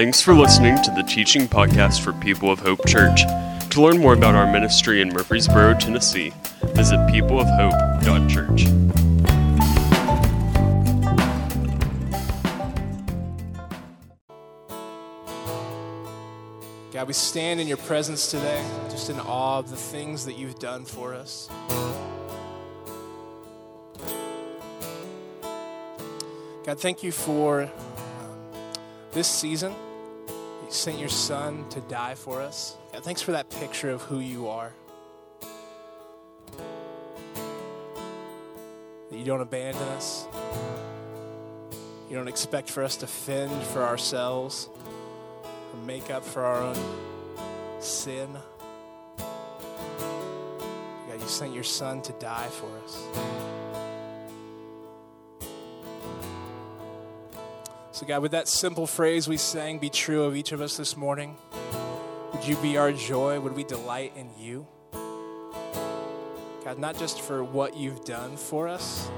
[0.00, 3.20] Thanks for listening to the teaching podcast for People of Hope Church.
[3.68, 6.32] To learn more about our ministry in Murfreesboro, Tennessee,
[6.68, 8.64] visit peopleofhope.church.
[16.94, 20.58] God, we stand in your presence today, just in awe of the things that you've
[20.58, 21.50] done for us.
[26.64, 27.70] God, thank you for um,
[29.12, 29.74] this season.
[30.70, 32.76] Sent your son to die for us.
[32.94, 34.72] Thanks for that picture of who you are.
[39.10, 40.26] That you don't abandon us.
[42.08, 44.68] You don't expect for us to fend for ourselves
[45.44, 46.76] or make up for our own
[47.80, 48.28] sin.
[49.18, 53.49] God, you sent your son to die for us.
[58.00, 60.96] So, God, would that simple phrase we sang be true of each of us this
[60.96, 61.36] morning?
[62.32, 63.38] Would you be our joy?
[63.38, 64.66] Would we delight in you?
[66.64, 69.10] God, not just for what you've done for us,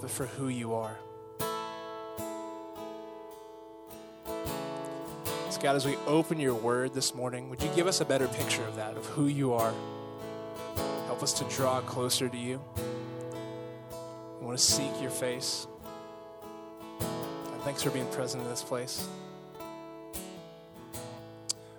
[0.00, 0.98] but for who you are.
[5.50, 8.26] So, God, as we open your word this morning, would you give us a better
[8.26, 9.72] picture of that, of who you are?
[11.06, 12.60] Help us to draw closer to you.
[14.40, 15.68] We want to seek your face.
[17.64, 19.06] Thanks for being present in this place.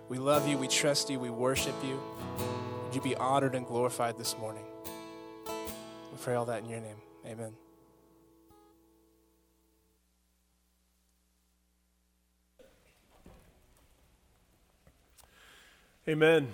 [0.08, 2.00] We love you, we trust you, we worship you.
[2.86, 4.64] Would you be honored and glorified this morning?
[5.46, 6.96] We pray all that in your name.
[7.26, 7.54] Amen.
[16.08, 16.54] Amen.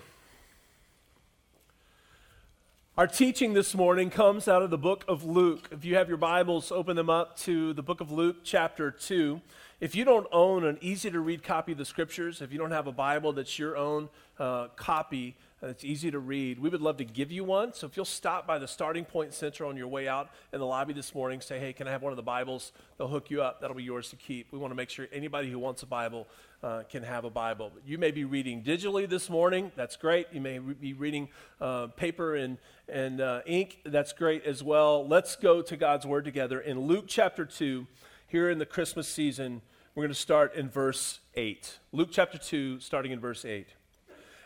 [3.00, 5.69] Our teaching this morning comes out of the book of Luke.
[5.72, 9.39] If you have your Bibles, open them up to the book of Luke, chapter 2.
[9.80, 12.72] If you don't own an easy to read copy of the scriptures, if you don't
[12.72, 16.97] have a Bible that's your own uh, copy, that's easy to read, we would love
[16.97, 17.73] to give you one.
[17.73, 20.66] So if you'll stop by the Starting Point Center on your way out in the
[20.66, 22.72] lobby this morning, say, hey, can I have one of the Bibles?
[22.97, 23.59] They'll hook you up.
[23.59, 24.51] That'll be yours to keep.
[24.51, 26.28] We want to make sure anybody who wants a Bible
[26.63, 27.72] uh, can have a Bible.
[27.85, 29.72] You may be reading digitally this morning.
[29.75, 30.28] That's great.
[30.31, 31.28] You may re- be reading
[31.59, 32.57] uh, paper and,
[32.88, 33.79] and uh, ink.
[33.85, 35.05] That's great as well.
[35.05, 36.61] Let's go to God's Word together.
[36.61, 37.85] In Luke chapter 2,
[38.28, 39.61] here in the Christmas season,
[39.94, 41.79] we're going to start in verse 8.
[41.91, 43.67] Luke chapter 2, starting in verse 8.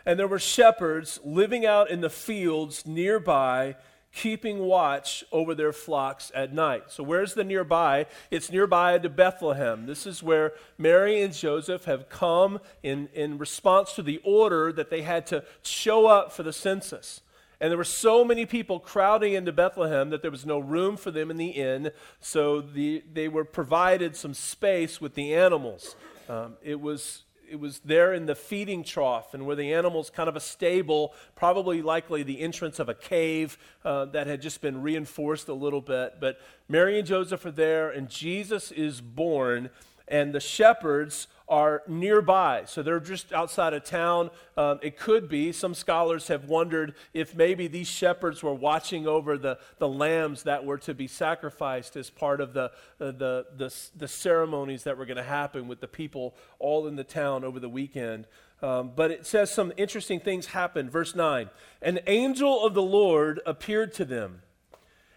[0.06, 3.76] And there were shepherds living out in the fields nearby,
[4.12, 6.84] keeping watch over their flocks at night.
[6.88, 8.06] So, where's the nearby?
[8.30, 9.86] It's nearby to Bethlehem.
[9.86, 14.90] This is where Mary and Joseph have come in, in response to the order that
[14.90, 17.22] they had to show up for the census.
[17.60, 21.10] And there were so many people crowding into Bethlehem that there was no room for
[21.10, 25.96] them in the inn, so the, they were provided some space with the animals.
[26.28, 27.22] Um, it was
[27.54, 31.14] it was there in the feeding trough and where the animals kind of a stable
[31.36, 35.80] probably likely the entrance of a cave uh, that had just been reinforced a little
[35.80, 36.16] bit.
[36.18, 39.70] But mary and joseph are there and jesus is born
[40.08, 42.62] and the shepherds are nearby.
[42.66, 44.30] So they're just outside of town.
[44.56, 49.36] Um, it could be, some scholars have wondered if maybe these shepherds were watching over
[49.36, 52.64] the, the lambs that were to be sacrificed as part of the,
[52.98, 56.96] uh, the, the, the, ceremonies that were going to happen with the people all in
[56.96, 58.26] the town over the weekend.
[58.62, 60.90] Um, but it says some interesting things happened.
[60.90, 61.50] Verse 9
[61.82, 64.40] An angel of the Lord appeared to them,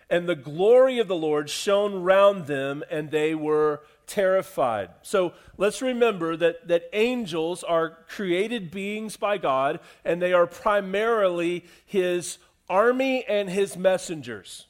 [0.09, 4.89] and the glory of the Lord shone round them, and they were terrified.
[5.01, 11.65] So let's remember that, that angels are created beings by God, and they are primarily
[11.85, 12.37] his
[12.69, 14.65] army and his messengers.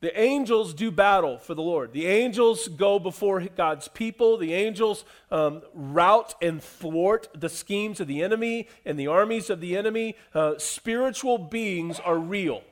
[0.00, 1.92] The angels do battle for the Lord.
[1.92, 4.36] The angels go before God's people.
[4.36, 9.60] The angels um, rout and thwart the schemes of the enemy and the armies of
[9.60, 10.16] the enemy.
[10.32, 12.62] Uh, spiritual beings are real.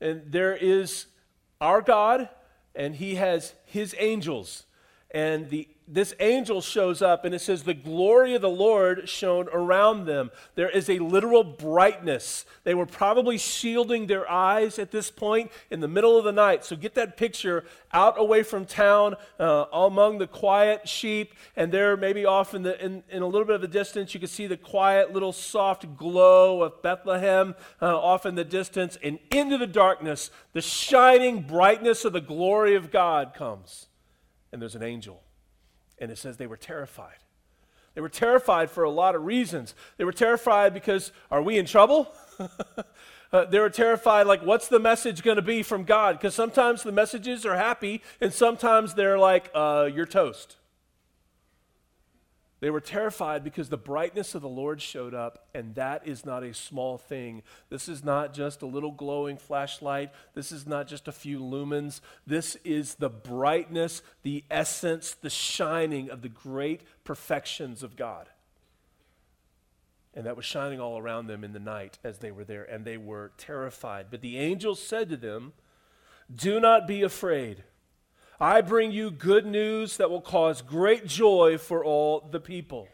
[0.00, 1.06] And there is
[1.60, 2.28] our God
[2.74, 4.64] and he has his angels.
[5.10, 9.48] And the, this angel shows up, and it says, The glory of the Lord shone
[9.52, 10.30] around them.
[10.54, 12.46] There is a literal brightness.
[12.64, 16.64] They were probably shielding their eyes at this point in the middle of the night.
[16.64, 21.96] So get that picture out away from town, uh, among the quiet sheep, and there,
[21.96, 24.46] maybe off in, the, in, in, a little bit of a distance, you can see
[24.46, 29.66] the quiet little soft glow of Bethlehem uh, off in the distance, and into the
[29.66, 33.86] darkness, the shining brightness of the glory of God comes
[34.54, 35.23] and there's an angel.
[35.98, 37.18] And it says they were terrified.
[37.94, 39.74] They were terrified for a lot of reasons.
[39.96, 42.12] They were terrified because, are we in trouble?
[43.32, 46.18] uh, they were terrified, like, what's the message going to be from God?
[46.18, 50.56] Because sometimes the messages are happy, and sometimes they're like, uh, you're toast.
[52.64, 56.42] They were terrified because the brightness of the Lord showed up, and that is not
[56.42, 57.42] a small thing.
[57.68, 60.12] This is not just a little glowing flashlight.
[60.32, 62.00] This is not just a few lumens.
[62.26, 68.30] This is the brightness, the essence, the shining of the great perfections of God.
[70.14, 72.86] And that was shining all around them in the night as they were there, and
[72.86, 74.06] they were terrified.
[74.10, 75.52] But the angel said to them,
[76.34, 77.62] Do not be afraid.
[78.40, 82.88] I bring you good news that will cause great joy for all the people.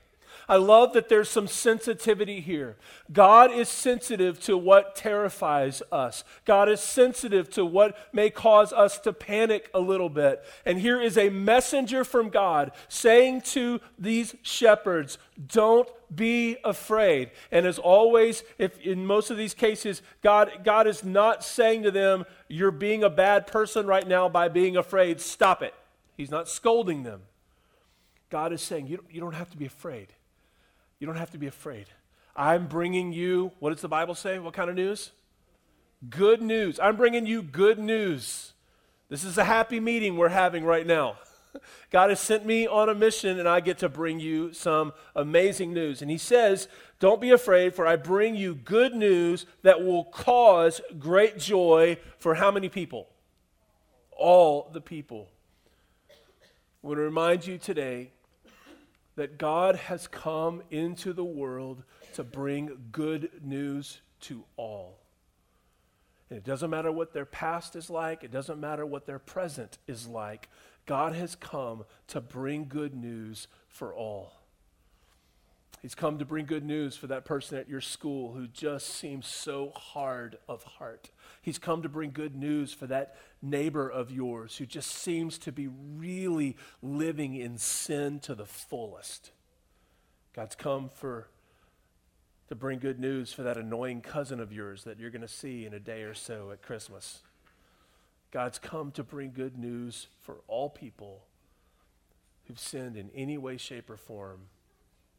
[0.50, 2.76] I love that there's some sensitivity here.
[3.12, 6.24] God is sensitive to what terrifies us.
[6.44, 10.42] God is sensitive to what may cause us to panic a little bit.
[10.66, 17.30] And here is a messenger from God saying to these shepherds, Don't be afraid.
[17.52, 21.92] And as always, if in most of these cases, God, God is not saying to
[21.92, 25.20] them, You're being a bad person right now by being afraid.
[25.20, 25.74] Stop it.
[26.16, 27.22] He's not scolding them.
[28.30, 30.08] God is saying, You, you don't have to be afraid.
[31.00, 31.86] You don't have to be afraid.
[32.36, 34.38] I'm bringing you, what does the Bible say?
[34.38, 35.12] What kind of news?
[36.08, 36.78] Good news.
[36.78, 38.52] I'm bringing you good news.
[39.08, 41.16] This is a happy meeting we're having right now.
[41.90, 45.72] God has sent me on a mission, and I get to bring you some amazing
[45.72, 46.02] news.
[46.02, 46.68] And He says,
[46.98, 52.34] Don't be afraid, for I bring you good news that will cause great joy for
[52.34, 53.08] how many people?
[54.12, 55.28] All the people.
[56.10, 58.12] I want to remind you today
[59.20, 61.82] that God has come into the world
[62.14, 64.96] to bring good news to all.
[66.30, 69.76] And it doesn't matter what their past is like, it doesn't matter what their present
[69.86, 70.48] is like.
[70.86, 74.32] God has come to bring good news for all.
[75.82, 79.26] He's come to bring good news for that person at your school who just seems
[79.26, 81.10] so hard of heart.
[81.42, 85.52] He's come to bring good news for that neighbor of yours who just seems to
[85.52, 89.30] be really living in sin to the fullest.
[90.34, 91.28] God's come for
[92.48, 95.64] to bring good news for that annoying cousin of yours that you're going to see
[95.64, 97.20] in a day or so at Christmas.
[98.32, 101.24] God's come to bring good news for all people
[102.46, 104.40] who've sinned in any way, shape, or form.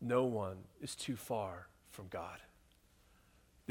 [0.01, 2.39] No one is too far from God.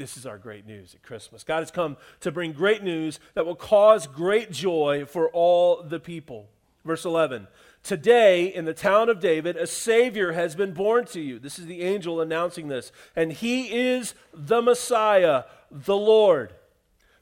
[0.01, 1.43] This is our great news at Christmas.
[1.43, 5.99] God has come to bring great news that will cause great joy for all the
[5.99, 6.49] people.
[6.83, 7.47] Verse 11
[7.83, 11.37] Today, in the town of David, a Savior has been born to you.
[11.37, 12.91] This is the angel announcing this.
[13.15, 16.53] And he is the Messiah, the Lord.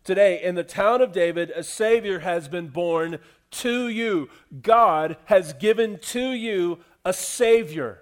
[0.05, 3.19] Today, in the town of David, a Savior has been born
[3.51, 4.29] to you.
[4.61, 7.99] God has given to you a Savior.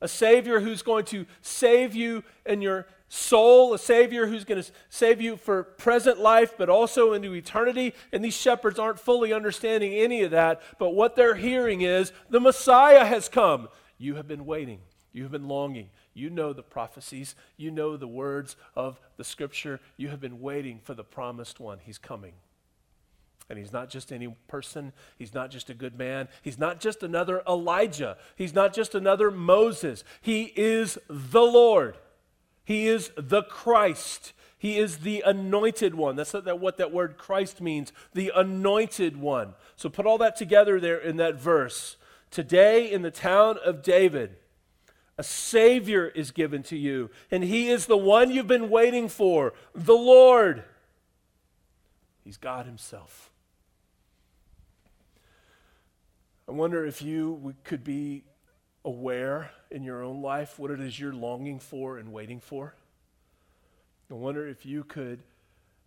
[0.00, 4.70] A Savior who's going to save you in your soul, a Savior who's going to
[4.88, 7.92] save you for present life, but also into eternity.
[8.10, 12.40] And these shepherds aren't fully understanding any of that, but what they're hearing is the
[12.40, 13.68] Messiah has come.
[13.98, 14.80] You have been waiting,
[15.12, 15.90] you have been longing.
[16.14, 19.80] You know the prophecies, you know the words of the scripture.
[19.96, 21.78] You have been waiting for the promised one.
[21.82, 22.34] He's coming.
[23.48, 24.92] And he's not just any person.
[25.18, 26.28] He's not just a good man.
[26.42, 28.16] He's not just another Elijah.
[28.36, 30.04] He's not just another Moses.
[30.20, 31.96] He is the Lord.
[32.64, 34.32] He is the Christ.
[34.56, 36.14] He is the anointed one.
[36.14, 39.54] That's what that word Christ means, the anointed one.
[39.74, 41.96] So put all that together there in that verse.
[42.30, 44.36] Today in the town of David,
[45.18, 49.52] a Savior is given to you, and He is the one you've been waiting for,
[49.74, 50.64] the Lord.
[52.24, 53.30] He's God Himself.
[56.48, 58.24] I wonder if you could be
[58.84, 62.74] aware in your own life what it is you're longing for and waiting for?
[64.10, 65.20] I wonder if you could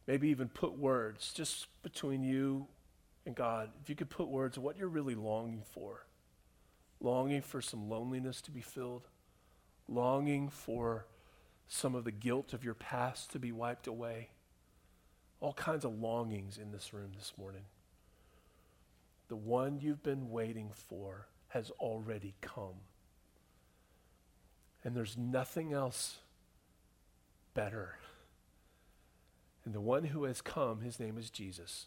[0.08, 2.68] maybe even put words just between you
[3.25, 6.06] and God, if you could put words of what you're really longing for.
[7.00, 9.08] Longing for some loneliness to be filled,
[9.88, 11.06] longing for
[11.68, 14.30] some of the guilt of your past to be wiped away.
[15.40, 17.66] All kinds of longings in this room this morning.
[19.28, 22.82] The one you've been waiting for has already come.
[24.84, 26.18] And there's nothing else
[27.54, 27.96] better.
[29.64, 31.86] And the one who has come, his name is Jesus.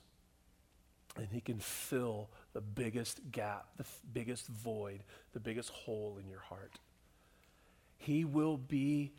[1.19, 5.03] And he can fill the biggest gap, the f- biggest void,
[5.35, 6.79] the biggest hole in your heart.
[7.99, 9.13] He will be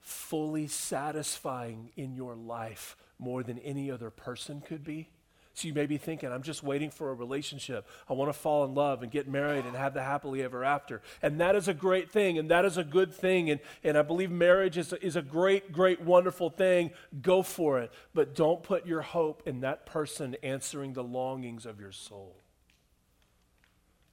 [0.00, 5.08] fully satisfying in your life more than any other person could be.
[5.56, 7.86] So you may be thinking, I'm just waiting for a relationship.
[8.10, 11.00] I want to fall in love and get married and have the happily ever after.
[11.22, 13.50] And that is a great thing, and that is a good thing.
[13.50, 16.90] And, and I believe marriage is, is a great, great, wonderful thing.
[17.22, 17.92] Go for it.
[18.14, 22.34] But don't put your hope in that person answering the longings of your soul.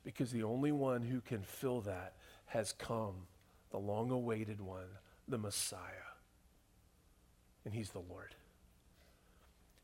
[0.04, 2.14] because the only one who can fill that
[2.48, 3.28] has come,
[3.72, 4.88] the long awaited one,
[5.28, 5.80] the Messiah.
[7.66, 8.36] And he's the Lord.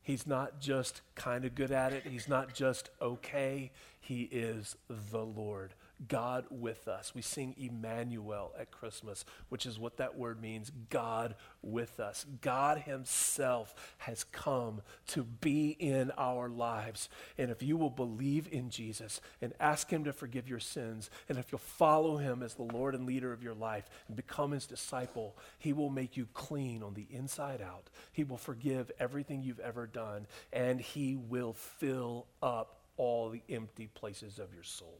[0.07, 5.19] He's not just kind of good at it, he's not just okay, he is the
[5.19, 5.73] Lord.
[6.07, 7.15] God with us.
[7.15, 12.25] We sing Emmanuel at Christmas, which is what that word means God with us.
[12.41, 17.09] God Himself has come to be in our lives.
[17.37, 21.37] And if you will believe in Jesus and ask Him to forgive your sins, and
[21.37, 24.67] if you'll follow Him as the Lord and leader of your life and become His
[24.67, 27.89] disciple, He will make you clean on the inside out.
[28.11, 33.87] He will forgive everything you've ever done, and He will fill up all the empty
[33.93, 34.99] places of your soul.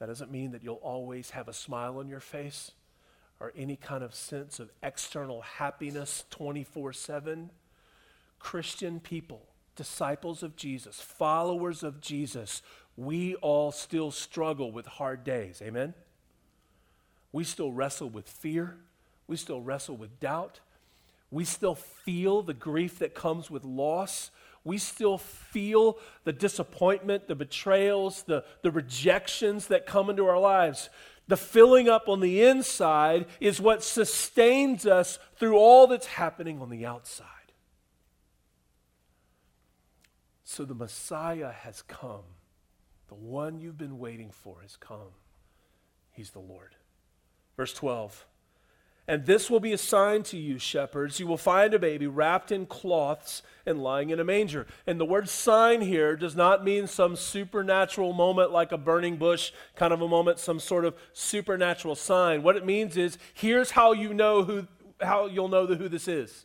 [0.00, 2.72] That doesn't mean that you'll always have a smile on your face
[3.38, 7.50] or any kind of sense of external happiness 24 7.
[8.38, 9.42] Christian people,
[9.76, 12.62] disciples of Jesus, followers of Jesus,
[12.96, 15.62] we all still struggle with hard days.
[15.62, 15.92] Amen?
[17.32, 18.76] We still wrestle with fear.
[19.26, 20.60] We still wrestle with doubt.
[21.30, 24.30] We still feel the grief that comes with loss
[24.64, 30.90] we still feel the disappointment, the betrayals, the, the rejections that come into our lives.
[31.28, 36.70] The filling up on the inside is what sustains us through all that's happening on
[36.70, 37.26] the outside.
[40.44, 42.24] So the Messiah has come.
[43.08, 45.14] The one you've been waiting for has come.
[46.10, 46.74] He's the Lord.
[47.56, 48.26] Verse 12.
[49.08, 51.18] And this will be a sign to you, shepherds.
[51.18, 54.66] You will find a baby wrapped in cloths and lying in a manger.
[54.86, 59.52] And the word sign here does not mean some supernatural moment like a burning bush
[59.74, 62.42] kind of a moment, some sort of supernatural sign.
[62.42, 64.68] What it means is here's how you know who
[65.00, 66.44] how you'll know who this is.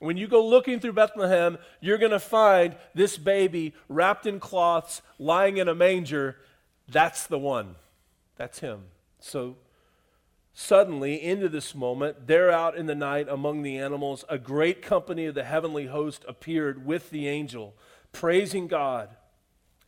[0.00, 5.02] When you go looking through Bethlehem, you're going to find this baby wrapped in cloths,
[5.18, 6.36] lying in a manger.
[6.88, 7.76] That's the one.
[8.36, 8.82] That's him.
[9.20, 9.56] So
[10.56, 15.26] Suddenly, into this moment, there out in the night among the animals, a great company
[15.26, 17.74] of the heavenly host appeared with the angel,
[18.12, 19.10] praising God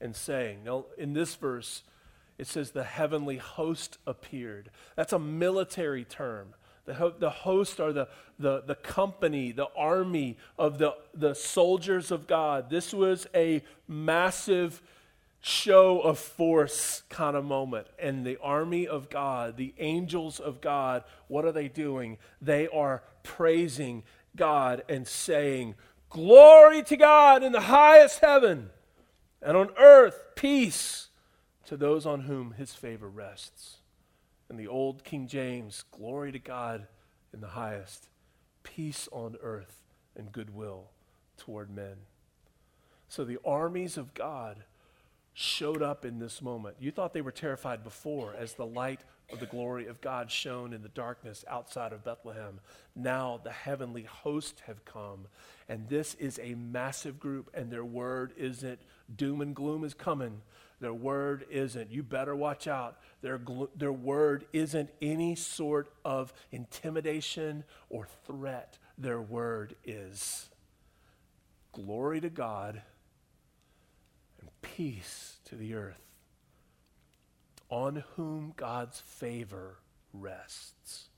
[0.01, 0.65] and saying.
[0.65, 1.85] Now, in this verse,
[2.37, 4.71] it says the heavenly host appeared.
[4.97, 6.49] That's a military term.
[6.85, 8.09] The, ho- the host are the,
[8.39, 12.71] the, the company, the army of the, the soldiers of God.
[12.71, 14.83] This was a massive
[15.41, 17.87] show of force kind of moment.
[17.99, 22.19] And the army of God, the angels of God, what are they doing?
[22.41, 24.03] They are praising
[24.35, 25.75] God and saying,
[26.11, 28.71] Glory to God in the highest heaven,
[29.43, 31.09] and on earth, peace
[31.67, 33.79] to those on whom his favor rests.
[34.49, 36.87] In the old King James, glory to God
[37.35, 38.09] in the highest,
[38.63, 39.83] peace on earth,
[40.17, 40.91] and goodwill
[41.37, 41.97] toward men.
[43.09, 44.65] So the armies of God
[45.39, 46.77] showed up in this moment.
[46.81, 50.73] You thought they were terrified before as the light of the glory of God shone
[50.73, 52.59] in the darkness outside of Bethlehem.
[52.95, 55.27] Now the heavenly host have come,
[55.69, 58.81] and this is a massive group, and their word isn't
[59.15, 60.41] doom and gloom is coming.
[60.81, 62.97] Their word isn't, you better watch out.
[63.21, 68.79] Their, glo- their word isn't any sort of intimidation or threat.
[68.97, 70.49] Their word is
[71.73, 72.81] glory to God
[74.75, 76.03] peace to the earth,
[77.69, 79.79] on whom God's favor
[80.13, 81.09] rests.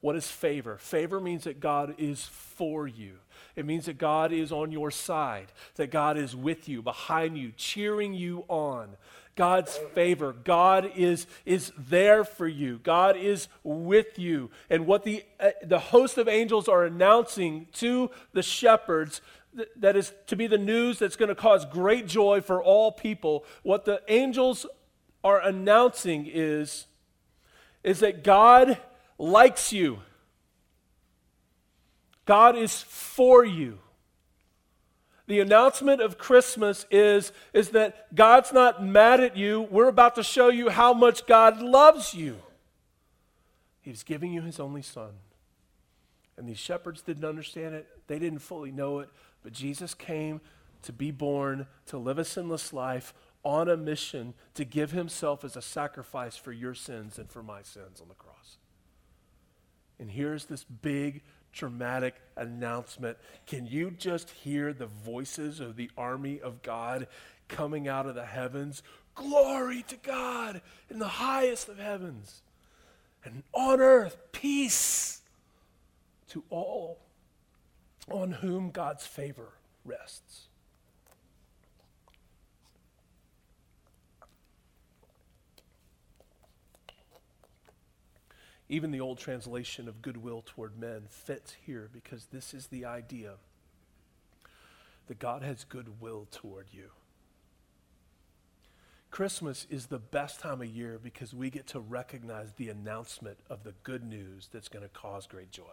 [0.00, 0.78] What is favor?
[0.78, 3.16] Favor means that God is for you.
[3.54, 7.52] It means that God is on your side, that God is with you, behind you,
[7.56, 8.96] cheering you on.
[9.36, 10.32] God's favor.
[10.32, 12.78] God is, is there for you.
[12.82, 14.50] God is with you.
[14.68, 19.20] And what the, uh, the host of angels are announcing to the shepherds
[19.76, 23.44] that is to be the news that's going to cause great joy for all people.
[23.62, 24.66] What the angels
[25.24, 26.86] are announcing is,
[27.82, 28.78] is that God
[29.18, 30.00] likes you.
[32.26, 33.78] God is for you.
[35.26, 39.62] The announcement of Christmas is, is that God's not mad at you.
[39.62, 42.36] We're about to show you how much God loves you.
[43.80, 45.10] He's giving you his only son.
[46.36, 49.10] And these shepherds didn't understand it, they didn't fully know it,
[49.42, 50.40] but Jesus came
[50.82, 55.56] to be born, to live a sinless life on a mission to give himself as
[55.56, 58.58] a sacrifice for your sins and for my sins on the cross.
[59.98, 63.18] And here's this big, dramatic announcement.
[63.46, 67.06] Can you just hear the voices of the army of God
[67.48, 68.82] coming out of the heavens?
[69.14, 72.42] Glory to God in the highest of heavens,
[73.24, 75.20] and on earth, peace
[76.28, 76.98] to all
[78.10, 79.52] on whom God's favor
[79.84, 80.48] rests.
[88.68, 93.34] Even the old translation of goodwill toward men fits here because this is the idea
[95.08, 96.90] that God has goodwill toward you.
[99.10, 103.64] Christmas is the best time of year because we get to recognize the announcement of
[103.64, 105.64] the good news that's going to cause great joy.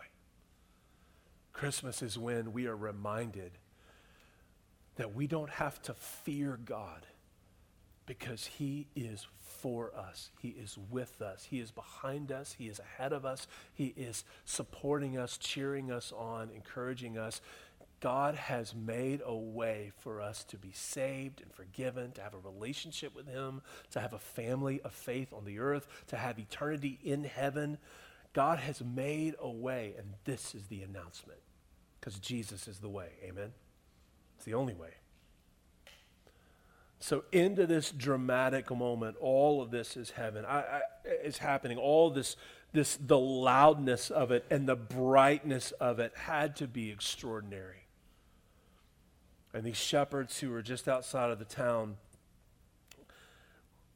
[1.57, 3.51] Christmas is when we are reminded
[4.95, 7.07] that we don't have to fear God
[8.05, 10.29] because He is for us.
[10.39, 11.47] He is with us.
[11.49, 12.55] He is behind us.
[12.59, 13.47] He is ahead of us.
[13.73, 17.41] He is supporting us, cheering us on, encouraging us.
[18.01, 22.37] God has made a way for us to be saved and forgiven, to have a
[22.37, 26.99] relationship with Him, to have a family of faith on the earth, to have eternity
[27.03, 27.79] in heaven.
[28.33, 31.39] God has made a way, and this is the announcement
[32.07, 33.09] because Jesus is the way.
[33.21, 33.51] Amen?
[34.37, 34.91] It's the only way.
[36.99, 40.45] So into this dramatic moment, all of this is heaven.
[40.45, 40.81] I, I,
[41.21, 41.77] is happening.
[41.77, 42.37] All this,
[42.71, 47.87] this, the loudness of it and the brightness of it had to be extraordinary.
[49.53, 51.97] And these shepherds who were just outside of the town,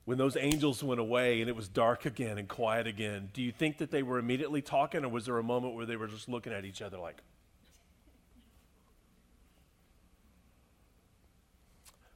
[0.03, 3.53] when those angels went away and it was dark again and quiet again, do you
[3.53, 6.27] think that they were immediately talking, or was there a moment where they were just
[6.27, 7.21] looking at each other like?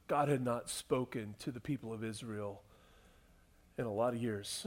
[0.08, 2.62] God had not spoken to the people of Israel
[3.78, 4.66] in a lot of years.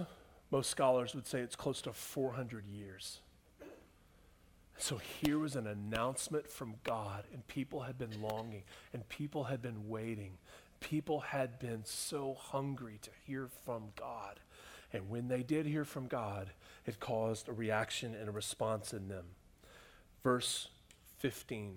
[0.51, 3.19] Most scholars would say it's close to 400 years.
[4.77, 9.61] So here was an announcement from God, and people had been longing, and people had
[9.61, 10.37] been waiting.
[10.79, 14.39] People had been so hungry to hear from God.
[14.93, 16.51] And when they did hear from God,
[16.85, 19.25] it caused a reaction and a response in them.
[20.23, 20.69] Verse
[21.17, 21.75] 15.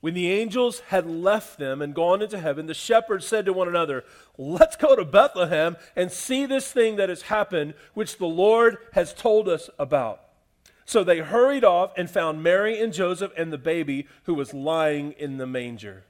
[0.00, 3.66] When the angels had left them and gone into heaven, the shepherds said to one
[3.66, 4.04] another,
[4.36, 9.12] Let's go to Bethlehem and see this thing that has happened, which the Lord has
[9.12, 10.20] told us about.
[10.84, 15.12] So they hurried off and found Mary and Joseph and the baby who was lying
[15.12, 16.04] in the manger.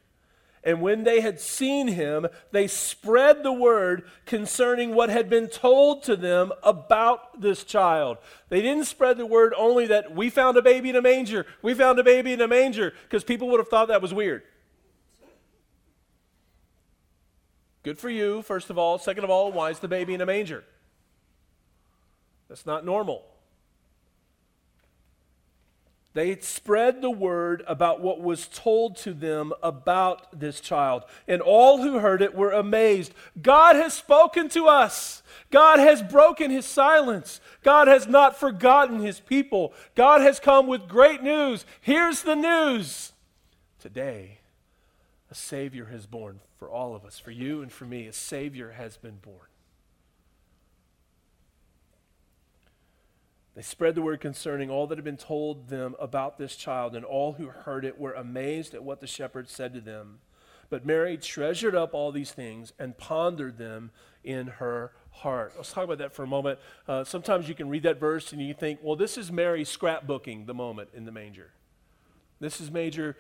[0.65, 6.03] And when they had seen him, they spread the word concerning what had been told
[6.05, 8.19] to them about this child.
[8.49, 11.75] They didn't spread the word only that we found a baby in a manger, we
[11.75, 14.43] found a baby in a manger, because people would have thought that was weird.
[17.83, 18.99] Good for you, first of all.
[18.99, 20.65] Second of all, why is the baby in a manger?
[22.49, 23.25] That's not normal.
[26.15, 31.05] They spread the word about what was told to them about this child.
[31.29, 33.13] And all who heard it were amazed.
[33.41, 35.23] God has spoken to us.
[35.51, 37.41] God has broken his silence.
[37.63, 39.75] God has not forgotten his people.
[39.95, 41.65] God has come with great news.
[41.81, 43.13] Here's the news.
[43.79, 44.41] Today,
[45.31, 48.07] a Savior has born for all of us, for you and for me.
[48.07, 49.48] A Savior has been born.
[53.59, 57.05] They spread the word concerning all that had been told them about this child, and
[57.05, 60.21] all who heard it were amazed at what the shepherds said to them.
[60.71, 63.91] But Mary treasured up all these things and pondered them
[64.23, 65.55] in her heart.
[65.57, 66.61] Let's talk about that for a moment.
[66.87, 70.47] Uh, sometimes you can read that verse and you think, well, this is Mary scrapbooking
[70.47, 71.51] the moment in the manger.
[72.39, 73.17] This is major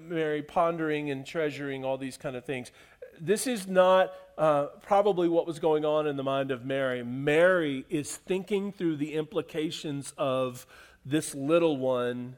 [0.00, 2.72] Mary pondering and treasuring all these kind of things
[3.20, 7.02] this is not uh, probably what was going on in the mind of Mary.
[7.02, 10.66] Mary is thinking through the implications of
[11.04, 12.36] this little one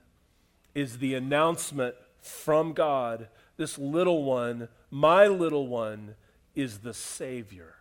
[0.75, 3.29] is the announcement from God.
[3.57, 6.15] This little one, my little one,
[6.55, 7.75] is the Savior.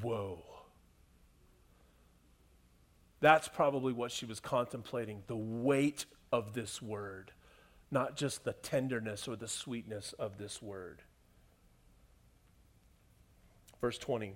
[0.00, 0.42] Whoa.
[3.20, 7.32] That's probably what she was contemplating the weight of this word
[7.94, 11.00] not just the tenderness or the sweetness of this word.
[13.80, 14.34] Verse 20.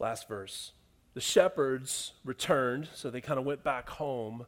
[0.00, 0.72] Last verse.
[1.14, 4.46] The shepherds returned, so they kind of went back home.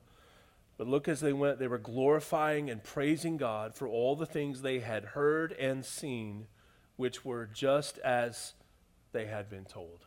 [0.77, 4.61] But look, as they went, they were glorifying and praising God for all the things
[4.61, 6.49] they had heard and seen,
[6.97, 8.55] which were just as
[9.13, 10.05] they had been told.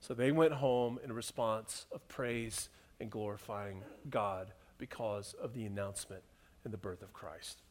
[0.00, 6.24] So they went home in response of praise and glorifying God because of the announcement
[6.64, 7.62] and the birth of Christ.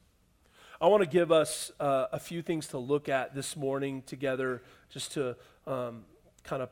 [0.79, 4.63] I want to give us uh, a few things to look at this morning together,
[4.89, 5.35] just to
[5.67, 6.05] um,
[6.45, 6.69] kind of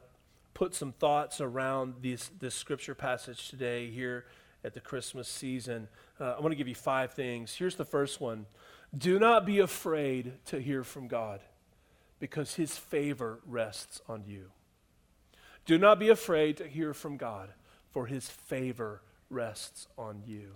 [0.53, 4.27] put some thoughts around this, scripture passage today here
[4.63, 5.89] at the Christmas season.
[6.21, 7.53] Uh, I want to give you five things.
[7.53, 8.45] Here's the first one
[8.97, 11.41] Do not be afraid to hear from God,
[12.21, 14.51] because his favor rests on you.
[15.65, 17.49] Do not be afraid to hear from God,
[17.91, 20.55] for his favor rests on you.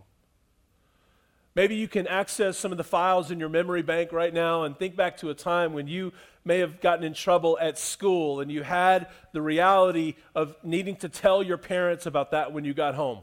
[1.56, 4.78] Maybe you can access some of the files in your memory bank right now and
[4.78, 6.12] think back to a time when you
[6.44, 11.10] may have gotten in trouble at school and you had the reality of needing to
[11.10, 13.20] tell your parents about that when you got home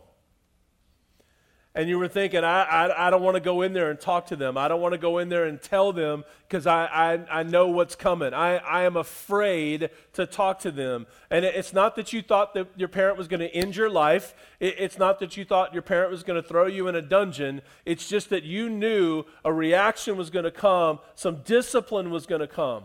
[1.73, 4.27] and you were thinking, I, I, I don't want to go in there and talk
[4.27, 4.59] to them.
[4.59, 7.69] I don't want to go in there and tell them because I, I, I know
[7.69, 8.35] what's coming.
[8.35, 11.07] I, I am afraid to talk to them.
[11.31, 14.35] And it's not that you thought that your parent was going to end your life,
[14.59, 17.03] it, it's not that you thought your parent was going to throw you in a
[17.03, 17.63] dungeon.
[17.85, 22.41] It's just that you knew a reaction was going to come, some discipline was going
[22.41, 22.85] to come.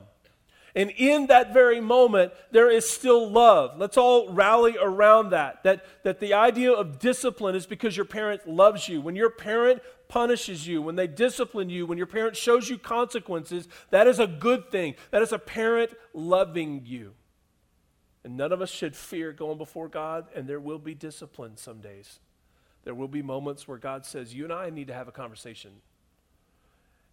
[0.76, 3.80] And in that very moment, there is still love.
[3.80, 5.64] Let's all rally around that.
[5.64, 9.00] That, that the idea of discipline is because your parent loves you.
[9.00, 13.70] When your parent punishes you, when they discipline you, when your parent shows you consequences,
[13.90, 14.96] that is a good thing.
[15.12, 17.14] That is a parent loving you.
[18.26, 21.80] And none of us should fear going before God, and there will be discipline some
[21.80, 22.20] days.
[22.84, 25.72] There will be moments where God says, You and I need to have a conversation.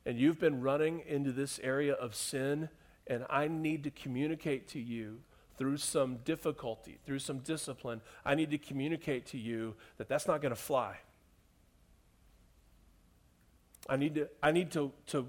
[0.05, 2.69] And you've been running into this area of sin
[3.07, 5.21] and I need to communicate to you
[5.59, 10.41] through some difficulty, through some discipline, I need to communicate to you that that's not
[10.41, 10.97] going to fly.
[13.89, 15.27] I need to, I need to, to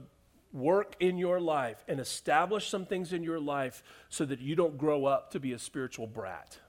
[0.51, 4.77] work in your life and establish some things in your life so that you don't
[4.77, 6.59] grow up to be a spiritual brat.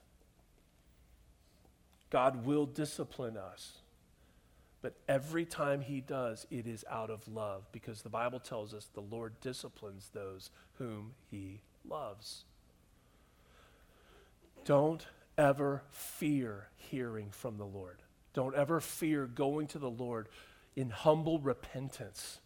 [2.09, 3.79] God will discipline us.
[4.85, 8.87] But every time he does, it is out of love because the Bible tells us
[8.93, 12.43] the Lord disciplines those whom he loves.
[14.63, 15.07] Don't
[15.39, 18.03] ever fear hearing from the Lord.
[18.35, 20.29] Don't ever fear going to the Lord
[20.75, 22.37] in humble repentance.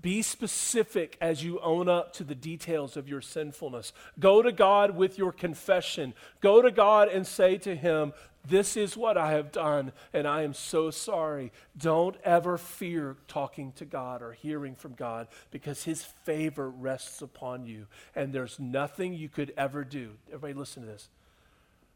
[0.00, 3.92] Be specific as you own up to the details of your sinfulness.
[4.20, 6.14] Go to God with your confession.
[6.40, 8.12] Go to God and say to Him,
[8.46, 11.52] this is what I have done, and I am so sorry.
[11.76, 17.66] Don't ever fear talking to God or hearing from God because His favor rests upon
[17.66, 17.86] you.
[18.14, 20.12] And there's nothing you could ever do.
[20.28, 21.08] Everybody, listen to this.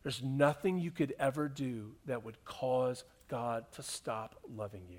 [0.03, 4.99] There's nothing you could ever do that would cause God to stop loving you.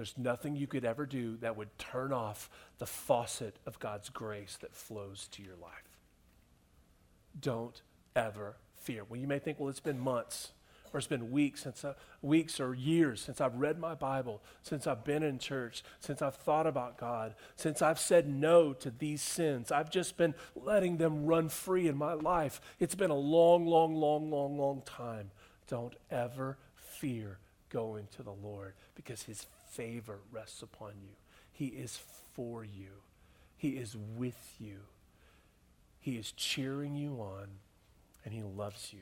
[0.00, 4.56] There's nothing you could ever do that would turn off the faucet of God's grace
[4.62, 5.98] that flows to your life.
[7.38, 7.82] Don't
[8.16, 9.04] ever fear.
[9.06, 10.52] Well, you may think, well, it's been months
[10.90, 14.86] or it's been weeks since I, weeks or years since I've read my Bible, since
[14.86, 19.20] I've been in church, since I've thought about God, since I've said no to these
[19.20, 19.70] sins.
[19.70, 22.62] I've just been letting them run free in my life.
[22.78, 25.30] It's been a long, long, long, long, long time.
[25.68, 27.36] Don't ever fear
[27.68, 31.14] going to the Lord because his favor rests upon you.
[31.52, 31.98] He is
[32.34, 33.02] for you.
[33.56, 34.80] He is with you.
[35.98, 37.48] He is cheering you on
[38.24, 39.00] and He loves you.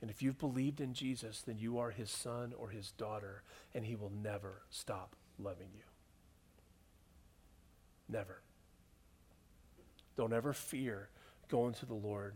[0.00, 3.42] And if you've believed in Jesus, then you are His son or His daughter,
[3.74, 5.82] and He will never stop loving you.
[8.08, 8.40] Never.
[10.16, 11.08] Don't ever fear
[11.48, 12.34] going to the Lord.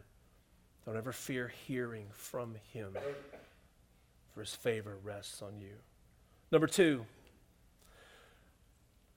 [0.86, 2.96] Don't ever fear hearing from Him,
[4.34, 5.74] for His favor rests on you.
[6.50, 7.06] Number two,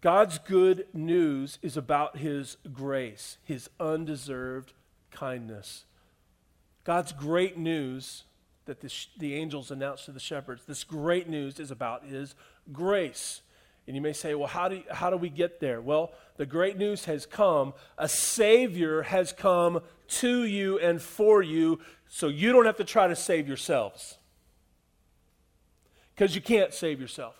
[0.03, 4.73] God's good news is about His grace, His undeserved
[5.11, 5.85] kindness.
[6.83, 8.25] God's great news
[8.65, 12.35] that the, the angels announced to the shepherds, this great news is about his
[12.73, 13.41] grace.
[13.87, 15.79] And you may say, well, how do, how do we get there?
[15.79, 17.73] Well, the great news has come.
[17.97, 23.07] A Savior has come to you and for you, so you don't have to try
[23.07, 24.17] to save yourselves.
[26.13, 27.35] Because you can't save yourself.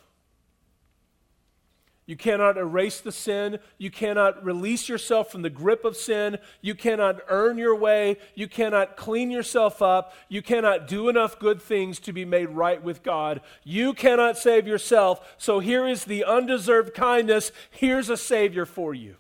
[2.06, 3.60] You cannot erase the sin.
[3.78, 6.38] You cannot release yourself from the grip of sin.
[6.62, 8.18] You cannot earn your way.
[8.36, 10.14] You cannot clean yourself up.
[10.28, 13.40] You cannot do enough good things to be made right with God.
[13.64, 15.36] You cannot save yourself.
[15.38, 17.52] So here is the undeserved kindness.
[17.72, 19.16] Here's a Savior for you.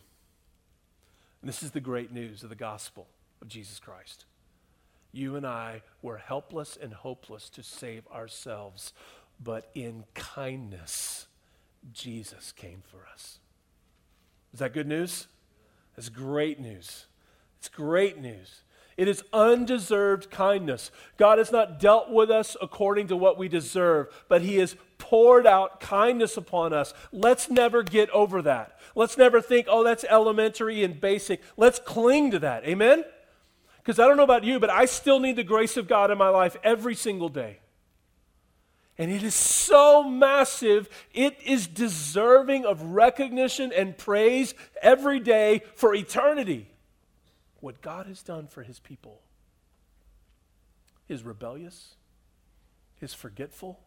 [1.41, 3.07] And this is the great news of the gospel
[3.41, 4.25] of Jesus Christ.
[5.13, 8.93] You and I were helpless and hopeless to save ourselves,
[9.41, 11.27] but in kindness,
[11.91, 13.39] Jesus came for us.
[14.53, 15.27] Is that good news?
[15.95, 17.05] That's great news.
[17.59, 18.61] It's great news.
[18.95, 20.91] It is undeserved kindness.
[21.17, 25.47] God has not dealt with us according to what we deserve, but He has poured
[25.47, 26.93] out kindness upon us.
[27.11, 28.79] Let's never get over that.
[28.95, 31.41] Let's never think, oh, that's elementary and basic.
[31.57, 32.65] Let's cling to that.
[32.65, 33.03] Amen?
[33.77, 36.17] Because I don't know about you, but I still need the grace of God in
[36.17, 37.59] my life every single day.
[38.97, 45.95] And it is so massive, it is deserving of recognition and praise every day for
[45.95, 46.69] eternity.
[47.59, 49.21] What God has done for his people
[51.05, 51.95] his rebellious,
[52.95, 53.79] his forgetful,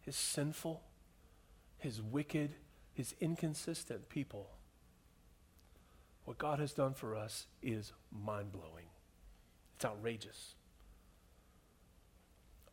[0.00, 0.82] his sinful,
[1.78, 2.54] his wicked,
[2.92, 4.48] his inconsistent people.
[6.24, 8.86] What God has done for us is mind blowing.
[9.76, 10.54] It's outrageous.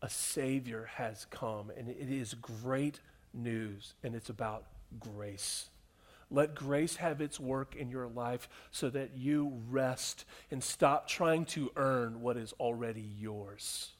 [0.03, 2.99] A Savior has come, and it is great
[3.33, 4.65] news, and it's about
[4.99, 5.69] grace.
[6.29, 11.45] Let grace have its work in your life so that you rest and stop trying
[11.45, 13.91] to earn what is already yours.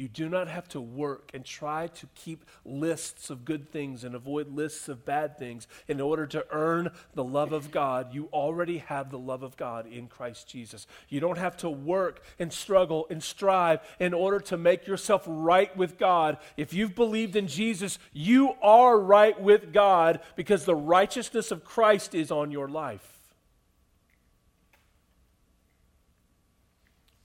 [0.00, 4.14] You do not have to work and try to keep lists of good things and
[4.14, 8.14] avoid lists of bad things in order to earn the love of God.
[8.14, 10.86] You already have the love of God in Christ Jesus.
[11.10, 15.76] You don't have to work and struggle and strive in order to make yourself right
[15.76, 16.38] with God.
[16.56, 22.14] If you've believed in Jesus, you are right with God because the righteousness of Christ
[22.14, 23.19] is on your life.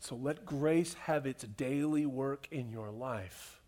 [0.06, 3.60] So let grace have its daily work in your life.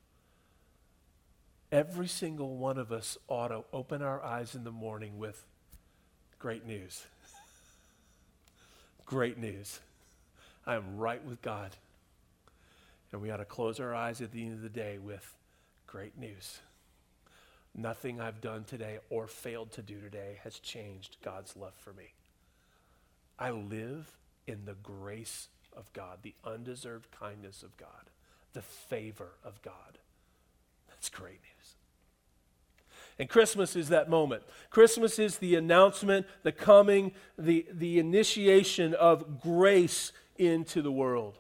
[1.71, 5.43] Every single one of us ought to open our eyes in the morning with
[6.38, 7.08] great news.
[9.08, 9.80] great news.
[10.67, 11.71] I am right with God.
[13.12, 15.34] And we ought to close our eyes at the end of the day with
[15.88, 16.60] great news.
[17.73, 22.13] Nothing I've done today or failed to do today has changed God's love for me.
[23.39, 25.47] I live in the grace
[25.78, 28.10] of God, the undeserved kindness of God,
[28.54, 30.00] the favor of God.
[30.90, 31.76] That's great news.
[33.20, 34.44] And Christmas is that moment.
[34.70, 41.40] Christmas is the announcement, the coming, the, the initiation of grace into the world.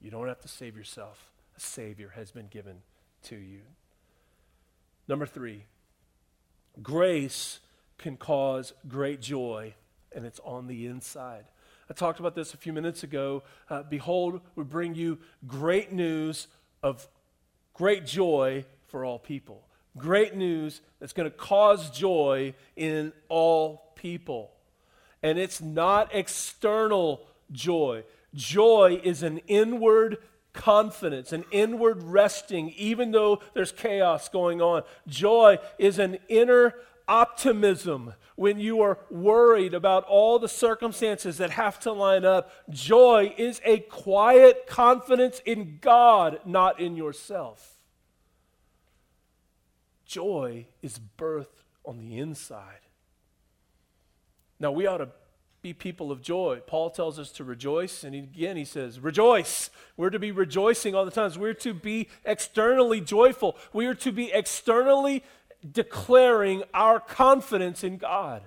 [0.00, 2.82] You don't have to save yourself, a Savior has been given
[3.24, 3.60] to you.
[5.08, 5.64] Number three,
[6.82, 7.60] grace
[7.96, 9.74] can cause great joy,
[10.12, 11.46] and it's on the inside.
[11.88, 13.42] I talked about this a few minutes ago.
[13.70, 16.48] Uh, Behold, we bring you great news
[16.82, 17.06] of
[17.74, 19.62] great joy for all people.
[19.96, 24.52] Great news that's going to cause joy in all people.
[25.22, 28.04] And it's not external joy.
[28.34, 30.18] Joy is an inward
[30.52, 34.82] confidence, an inward resting, even though there's chaos going on.
[35.06, 36.74] Joy is an inner
[37.08, 42.50] optimism when you are worried about all the circumstances that have to line up.
[42.68, 47.78] Joy is a quiet confidence in God, not in yourself.
[50.04, 51.46] Joy is birthed
[51.84, 52.80] on the inside.
[54.58, 55.08] Now, we ought to
[55.62, 56.60] be people of joy.
[56.66, 59.68] Paul tells us to rejoice, and again he says, Rejoice.
[59.96, 61.36] We're to be rejoicing all the times.
[61.36, 63.56] We're to be externally joyful.
[63.72, 65.24] We are to be externally
[65.72, 68.42] declaring our confidence in God.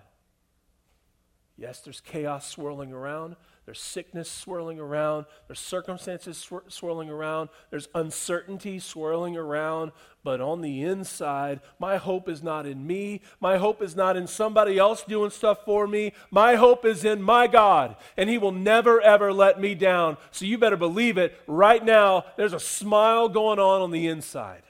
[1.58, 3.36] Yes, there's chaos swirling around.
[3.66, 5.26] There's sickness swirling around.
[5.48, 7.50] There's circumstances swir- swirling around.
[7.70, 9.92] There's uncertainty swirling around.
[10.24, 13.22] But on the inside, my hope is not in me.
[13.40, 16.14] My hope is not in somebody else doing stuff for me.
[16.32, 17.98] My hope is in my God.
[18.18, 20.18] And He will never, ever let me down.
[20.32, 21.40] So you better believe it.
[21.46, 24.64] Right now, there's a smile going on on the inside.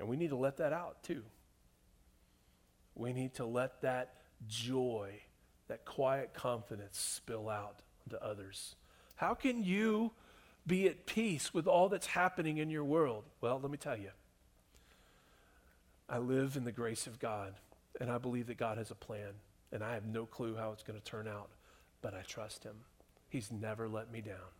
[0.00, 1.22] And we need to let that out too.
[2.94, 4.14] We need to let that
[4.48, 5.20] joy,
[5.68, 8.76] that quiet confidence spill out to others.
[9.16, 10.12] How can you
[10.66, 13.24] be at peace with all that's happening in your world?
[13.42, 14.10] Well, let me tell you.
[16.08, 17.54] I live in the grace of God,
[18.00, 19.34] and I believe that God has a plan,
[19.70, 21.50] and I have no clue how it's going to turn out,
[22.00, 22.76] but I trust Him.
[23.28, 24.54] He's never let me down.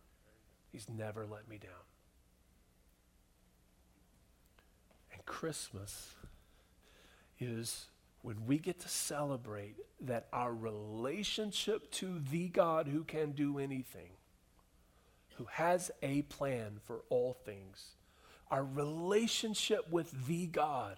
[0.71, 1.71] He's never let me down.
[5.25, 6.15] Christmas
[7.39, 7.87] is
[8.21, 14.11] when we get to celebrate that our relationship to the God who can do anything,
[15.35, 17.95] who has a plan for all things,
[18.49, 20.97] our relationship with the God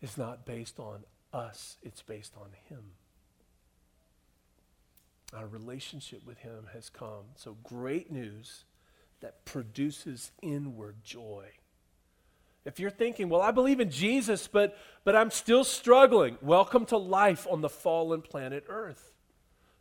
[0.00, 2.92] is not based on us, it's based on Him.
[5.34, 7.24] Our relationship with Him has come.
[7.34, 8.64] So, great news
[9.20, 11.46] that produces inward joy.
[12.64, 16.96] If you're thinking, well, I believe in Jesus, but, but I'm still struggling, welcome to
[16.96, 19.13] life on the fallen planet Earth.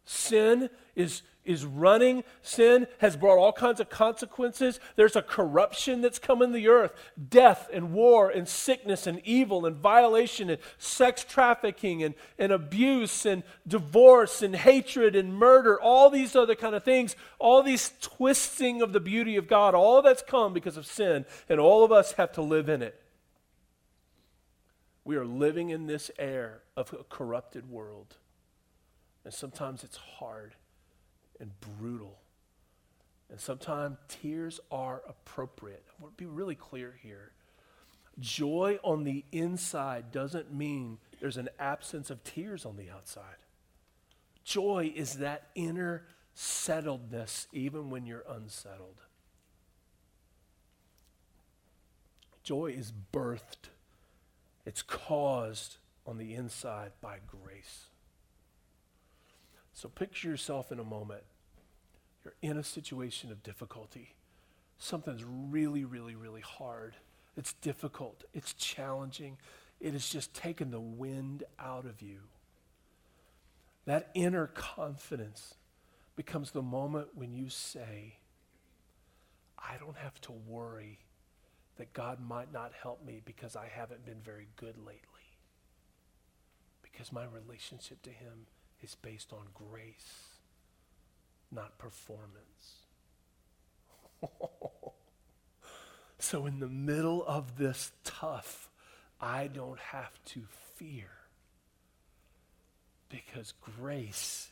[0.06, 2.24] Sin is, is running.
[2.42, 4.80] Sin has brought all kinds of consequences.
[4.96, 6.94] There's a corruption that's come in the earth
[7.30, 13.26] death and war and sickness and evil and violation and sex trafficking and, and abuse
[13.26, 15.80] and divorce and hatred and murder.
[15.80, 17.16] All these other kind of things.
[17.40, 19.74] All these twisting of the beauty of God.
[19.74, 21.26] All that's come because of sin.
[21.48, 23.00] And all of us have to live in it.
[25.06, 28.16] We are living in this air of a corrupted world.
[29.26, 30.56] And sometimes it's hard
[31.40, 32.20] and brutal.
[33.30, 35.84] And sometimes tears are appropriate.
[35.90, 37.32] I want to be really clear here.
[38.20, 43.24] Joy on the inside doesn't mean there's an absence of tears on the outside.
[44.44, 46.06] Joy is that inner
[46.36, 49.02] settledness, even when you're unsettled.
[52.44, 53.70] Joy is birthed,
[54.66, 57.86] it's caused on the inside by grace.
[59.74, 61.24] So picture yourself in a moment.
[62.24, 64.16] You're in a situation of difficulty.
[64.78, 66.96] Something's really, really, really hard.
[67.36, 68.24] It's difficult.
[68.34, 69.38] It's challenging.
[69.82, 72.20] It has just taken the wind out of you.
[73.86, 75.56] That inner confidence
[76.16, 78.18] becomes the moment when you say,
[79.58, 81.00] I don't have to worry
[81.78, 85.00] that God might not help me because I haven't been very good lately.
[86.82, 88.46] Because my relationship to Him
[88.84, 90.28] is based on grace,
[91.52, 92.84] not performance.
[96.20, 98.70] so, in the middle of this tough,
[99.20, 100.42] I don't have to
[100.76, 101.10] fear
[103.10, 104.50] because grace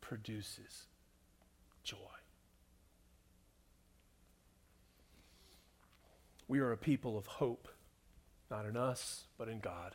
[0.00, 0.86] produces
[1.84, 1.96] joy.
[6.48, 7.68] We are a people of hope,
[8.50, 9.94] not in us, but in God.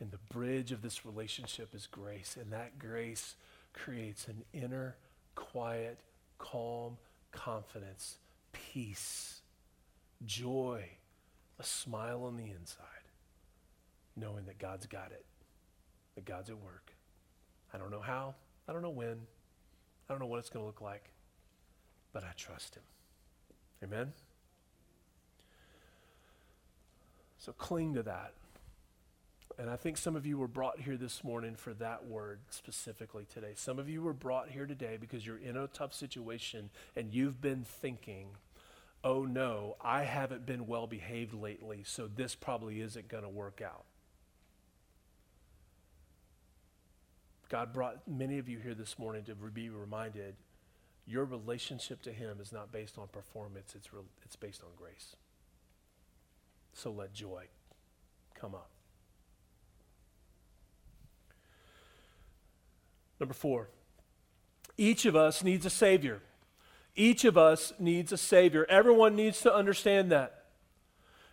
[0.00, 3.34] And the bridge of this relationship is grace, and that grace
[3.72, 4.96] creates an inner,
[5.34, 5.98] quiet,
[6.38, 6.98] calm
[7.30, 8.18] confidence,
[8.52, 9.40] peace,
[10.24, 10.84] joy,
[11.58, 12.86] a smile on the inside,
[14.16, 15.24] knowing that God's got it
[16.18, 16.92] that God's at work.
[17.72, 18.34] I don't know how,
[18.68, 19.20] I don't know when,
[20.08, 21.12] I don't know what it's going to look like,
[22.12, 22.82] but I trust Him.
[23.84, 24.12] Amen?
[27.38, 28.32] So cling to that.
[29.58, 33.26] And I think some of you were brought here this morning for that word specifically
[33.32, 33.54] today.
[33.56, 37.40] Some of you were brought here today because you're in a tough situation and you've
[37.40, 38.28] been thinking,
[39.02, 43.60] oh no, I haven't been well behaved lately, so this probably isn't going to work
[43.60, 43.84] out.
[47.48, 50.36] God brought many of you here this morning to be reminded
[51.04, 55.16] your relationship to Him is not based on performance, it's, re- it's based on grace.
[56.74, 57.46] So let joy
[58.34, 58.70] come up.
[63.20, 63.68] Number four,
[64.76, 66.20] each of us needs a Savior.
[66.94, 68.66] Each of us needs a Savior.
[68.68, 70.44] Everyone needs to understand that.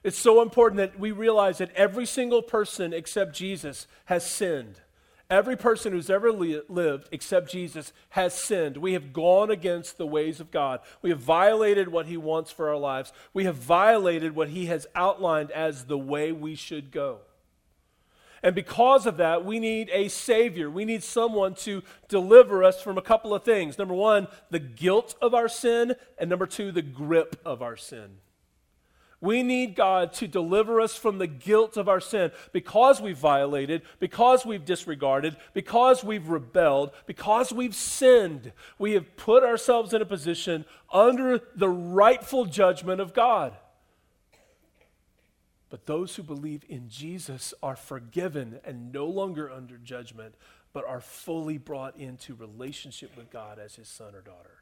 [0.04, 4.82] It's so important that we realize that every single person except Jesus has sinned.
[5.28, 8.78] Every person who's ever li- lived except Jesus has sinned.
[8.78, 10.82] We have gone against the ways of God.
[11.02, 13.12] We have violated what He wants for our lives.
[13.34, 17.22] We have violated what He has outlined as the way we should go.
[18.46, 20.70] And because of that, we need a Savior.
[20.70, 23.80] We need someone to deliver us from a couple of things.
[23.80, 28.18] Number one, the guilt of our sin, and number two, the grip of our sin.
[29.20, 33.82] We need God to deliver us from the guilt of our sin because we've violated,
[34.00, 38.52] because we've disregarded, because we've rebelled, because we've sinned.
[38.78, 43.58] We have put ourselves in a position under the rightful judgment of God.
[45.70, 50.36] But those who believe in Jesus are forgiven and no longer under judgment,
[50.74, 54.62] but are fully brought into relationship with God as his son or daughter.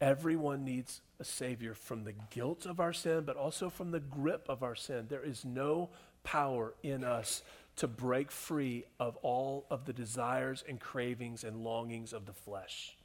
[0.00, 4.44] Everyone needs a Savior from the guilt of our sin, but also from the grip
[4.48, 5.06] of our sin.
[5.08, 5.88] There is no
[6.22, 7.42] power in us
[7.76, 12.96] to break free of all of the desires and cravings and longings of the flesh.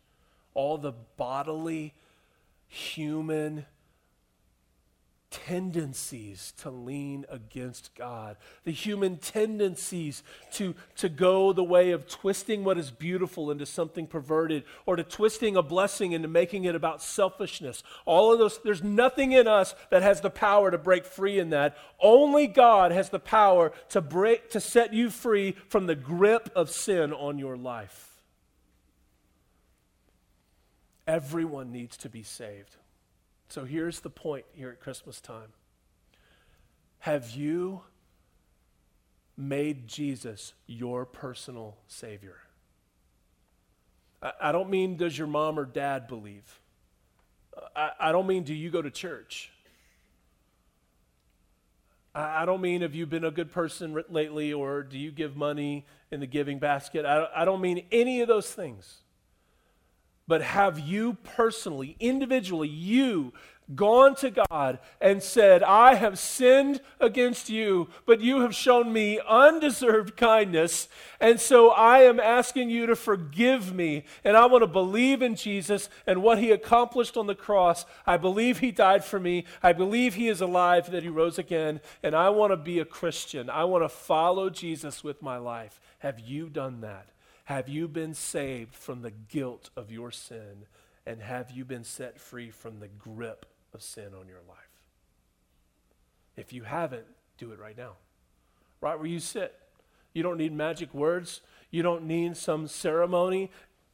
[0.54, 1.94] All the bodily,
[2.68, 3.66] human,
[5.32, 12.64] tendencies to lean against God, the human tendencies to, to go the way of twisting
[12.64, 17.02] what is beautiful into something perverted, or to twisting a blessing into making it about
[17.02, 17.82] selfishness.
[18.06, 21.50] All of those, there's nothing in us that has the power to break free in
[21.52, 21.78] that.
[22.00, 26.70] Only God has the power to break, to set you free from the grip of
[26.70, 28.10] sin on your life.
[31.08, 32.76] Everyone needs to be saved.
[33.52, 35.50] So here's the point here at Christmas time
[37.00, 37.82] Have you
[39.36, 42.38] made Jesus your personal Savior?
[44.24, 46.62] I, I don't mean does your mom or dad believe,
[47.76, 49.52] I, I don't mean do you go to church.
[52.16, 55.86] I don't mean have you been a good person lately or do you give money
[56.10, 57.06] in the giving basket.
[57.06, 59.00] I don't mean any of those things.
[60.32, 63.34] But have you personally, individually, you
[63.76, 69.20] gone to God and said, I have sinned against you, but you have shown me
[69.28, 70.88] undeserved kindness,
[71.20, 75.36] and so I am asking you to forgive me, and I want to believe in
[75.36, 77.84] Jesus and what he accomplished on the cross.
[78.08, 79.44] I believe he died for me.
[79.62, 82.86] I believe he is alive, that he rose again, and I want to be a
[82.86, 83.50] Christian.
[83.50, 85.82] I want to follow Jesus with my life.
[86.00, 87.10] Have you done that?
[87.46, 90.66] Have you been saved from the guilt of your sin?
[91.06, 94.58] And have you been set free from the grip of sin on your life.
[96.36, 97.06] If you haven't,
[97.38, 97.94] do it right now.
[98.80, 99.58] Right where you sit.
[100.14, 101.42] You don't need magic words.
[101.70, 103.52] You don't need some ceremony.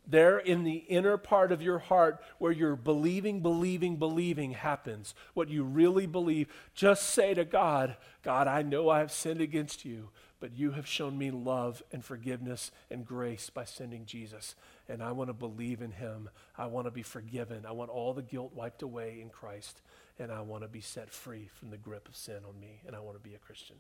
[0.10, 5.50] There in the inner part of your heart where your believing, believing, believing happens, what
[5.50, 10.10] you really believe, just say to God, God, I know I have sinned against you,
[10.40, 14.56] but you have shown me love and forgiveness and grace by sending Jesus.
[14.88, 16.30] And I want to believe in him.
[16.58, 17.66] I want to be forgiven.
[17.68, 19.82] I want all the guilt wiped away in Christ.
[20.20, 22.82] And I want to be set free from the grip of sin on me.
[22.86, 23.78] And I want to be a Christian.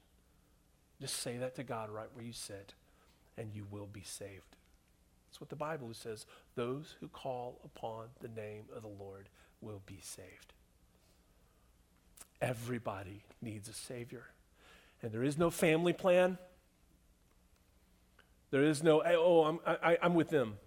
[0.99, 2.73] Just say that to God right where you sit,
[3.37, 4.55] and you will be saved.
[5.29, 6.25] That's what the Bible says.
[6.55, 9.29] Those who call upon the name of the Lord
[9.61, 10.53] will be saved.
[12.41, 14.25] Everybody needs a Savior.
[15.01, 16.39] And there is no family plan.
[18.51, 20.57] There is no, oh, I'm, I, I'm with them.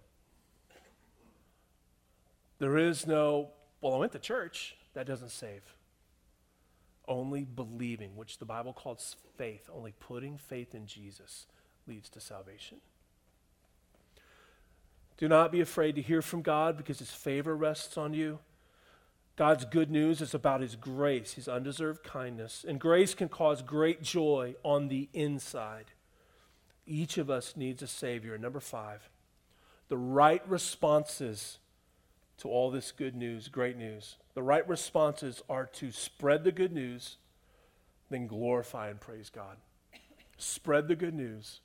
[2.59, 3.49] There is no,
[3.81, 4.75] well, I went to church.
[4.93, 5.63] That doesn't save.
[7.07, 11.47] Only believing, which the Bible calls faith, only putting faith in Jesus
[11.87, 12.77] leads to salvation.
[15.17, 18.39] Do not be afraid to hear from God because his favor rests on you.
[19.35, 22.65] God's good news is about his grace, his undeserved kindness.
[22.67, 25.85] And grace can cause great joy on the inside.
[26.91, 28.37] Each of us needs a Savior.
[28.37, 29.09] Number five,
[29.87, 31.59] the right responses
[32.39, 34.17] to all this good news, great news.
[34.33, 37.15] The right responses are to spread the good news,
[38.09, 39.55] then glorify and praise God.
[40.37, 41.61] Spread the good news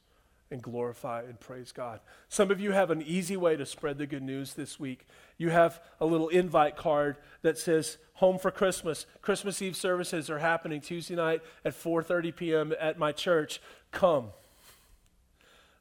[0.52, 1.98] and glorify and praise God.
[2.28, 5.08] Some of you have an easy way to spread the good news this week.
[5.38, 9.06] You have a little invite card that says home for Christmas.
[9.22, 12.72] Christmas Eve services are happening Tuesday night at 4:30 p.m.
[12.78, 13.60] at my church.
[13.90, 14.28] Come.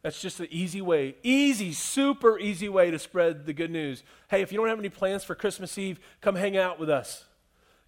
[0.05, 4.03] That's just an easy way, easy, super easy way to spread the good news.
[4.27, 7.25] Hey, if you don't have any plans for Christmas Eve, come hang out with us.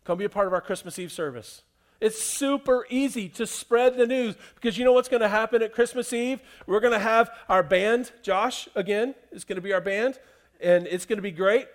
[0.03, 1.61] Come be a part of our Christmas Eve service.
[2.01, 5.73] It's super easy to spread the news because you know what's going to happen at
[5.73, 6.39] Christmas Eve?
[6.65, 10.19] We're going to have our band, Josh, again, is going to be our band,
[10.59, 11.67] and it's going to be great.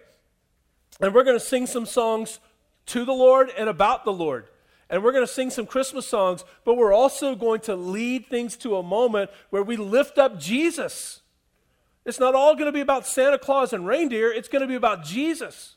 [1.01, 2.40] And we're going to sing some songs
[2.86, 4.49] to the Lord and about the Lord
[4.93, 8.57] and we're going to sing some Christmas songs, but we're also going to lead things
[8.59, 11.22] to a moment where we lift up Jesus.
[12.05, 14.74] It's not all going to be about Santa Claus and reindeer, it's going to be
[14.74, 15.76] about Jesus.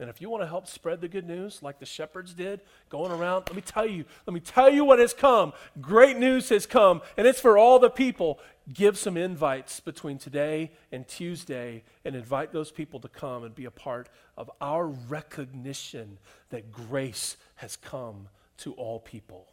[0.00, 3.12] And if you want to help spread the good news like the shepherds did, going
[3.12, 5.52] around, let me tell you, let me tell you what has come.
[5.78, 8.40] Great news has come, and it's for all the people.
[8.72, 13.66] Give some invites between today and Tuesday and invite those people to come and be
[13.66, 16.16] a part of our recognition
[16.48, 18.28] that grace has come
[18.58, 19.48] to all people.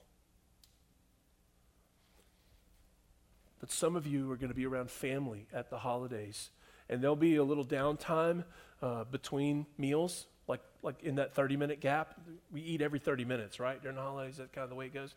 [3.60, 6.52] But some of you are going to be around family at the holidays,
[6.88, 8.46] and there'll be a little downtime
[8.82, 12.20] uh, between meals like like in that 30 minute gap.
[12.52, 13.82] We eat every 30 minutes, right?
[13.82, 15.16] During the holidays, that's kind of the way it goes.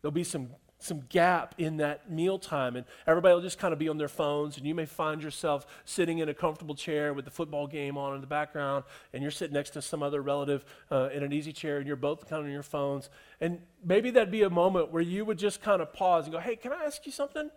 [0.00, 0.50] There'll be some
[0.80, 4.56] some gap in that mealtime, and everybody will just kind of be on their phones,
[4.56, 8.14] and you may find yourself sitting in a comfortable chair with the football game on
[8.14, 11.52] in the background, and you're sitting next to some other relative uh, in an easy
[11.52, 13.10] chair, and you're both kind of on your phones.
[13.40, 16.38] And maybe that'd be a moment where you would just kind of pause and go,
[16.38, 17.50] "Hey, can I ask you something?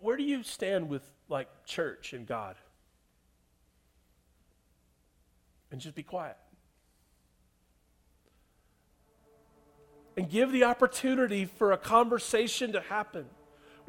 [0.00, 2.54] Where do you stand with like church and God?"
[5.70, 6.36] And just be quiet.
[10.16, 13.26] And give the opportunity for a conversation to happen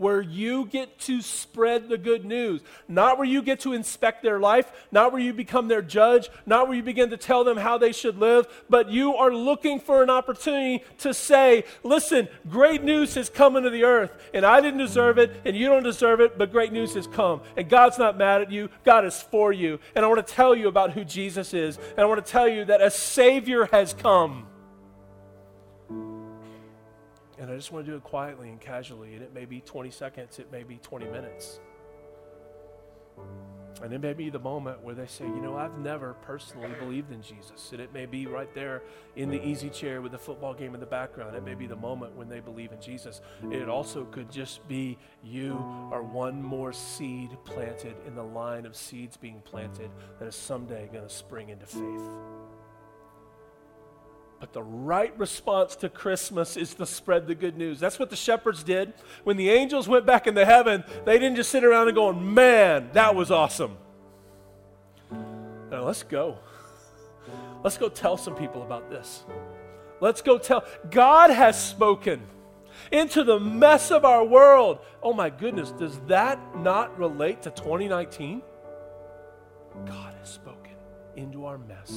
[0.02, 2.60] where you get to spread the good news.
[2.88, 6.68] Not where you get to inspect their life, not where you become their judge, not
[6.68, 10.02] where you begin to tell them how they should live, but you are looking for
[10.02, 14.80] an opportunity to say, listen, great news has come into the earth, and I didn't
[14.80, 17.42] deserve it, and you don't deserve it, but great news has come.
[17.56, 19.80] And God's not mad at you, God is for you.
[19.94, 22.48] And I want to tell you about who Jesus is, and I want to tell
[22.48, 24.48] you that a Savior has come.
[27.42, 29.16] And I just want to do it quietly and casually.
[29.16, 31.60] And it may be 20 seconds, it may be 20 minutes.
[33.82, 37.12] And it may be the moment where they say, you know, I've never personally believed
[37.12, 37.72] in Jesus.
[37.72, 38.84] And it may be right there
[39.16, 41.36] in the easy chair with the football game in the background.
[41.36, 43.22] It may be the moment when they believe in Jesus.
[43.50, 45.54] It also could just be you
[45.92, 49.90] are one more seed planted in the line of seeds being planted
[50.20, 52.04] that is someday going to spring into faith.
[54.42, 57.80] But the right response to Christmas is to spread the good news.
[57.80, 58.92] That's what the shepherds did.
[59.24, 62.90] When the angels went back into heaven, they didn't just sit around and go, man,
[62.94, 63.78] that was awesome.
[65.70, 66.40] Now let's go.
[67.64, 69.24] Let's go tell some people about this.
[70.00, 70.66] Let's go tell.
[70.90, 72.24] God has spoken
[72.92, 74.80] into the mess of our world.
[75.04, 78.42] Oh my goodness, does that not relate to 2019?
[79.86, 80.74] God has spoken
[81.16, 81.92] into our mess.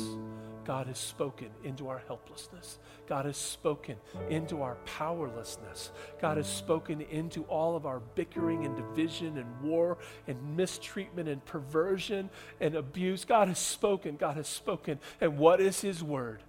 [0.65, 2.79] God has spoken into our helplessness.
[3.07, 3.97] God has spoken
[4.31, 5.91] into our powerlessness.
[6.21, 11.45] God has spoken into all of our bickering and division and war and mistreatment and
[11.45, 13.25] perversion and abuse.
[13.25, 14.17] God has spoken.
[14.17, 14.99] God has spoken.
[15.21, 16.43] And what is His word?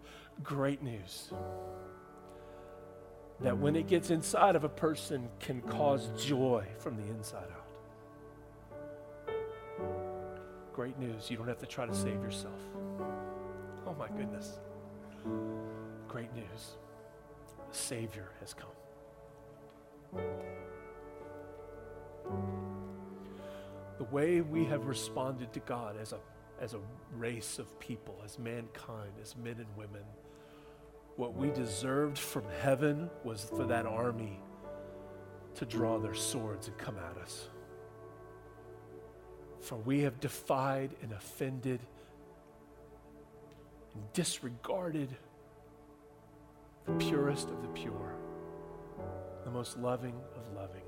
[0.44, 1.32] Great news.
[3.42, 7.66] That when it gets inside of a person can cause joy from the inside out.
[10.74, 11.30] Great news.
[11.30, 12.60] You don't have to try to save yourself.
[13.96, 14.60] Oh my goodness.
[16.08, 16.76] Great news.
[17.72, 20.22] The Savior has come.
[23.98, 26.20] The way we have responded to God as a,
[26.60, 26.80] as a
[27.18, 30.04] race of people, as mankind, as men and women,
[31.16, 34.40] what we deserved from heaven was for that army
[35.56, 37.48] to draw their swords and come at us.
[39.62, 41.80] For we have defied and offended
[43.96, 45.16] and disregarded
[46.86, 48.16] the purest of the pure,
[49.44, 50.84] the most loving of loving.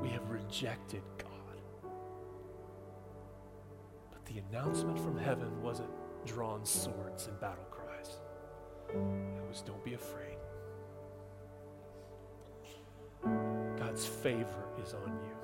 [0.00, 1.28] We have rejected God.
[4.10, 5.90] But the announcement from heaven wasn't
[6.24, 8.20] drawn swords and battle cries,
[8.88, 10.36] it was don't be afraid.
[13.78, 15.36] God's favor is on you.